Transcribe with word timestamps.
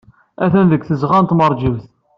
Attan 0.43 0.67
deg 0.69 0.81
tzeɣɣa 0.83 1.19
n 1.21 1.25
tmeṛjiwt. 1.29 1.85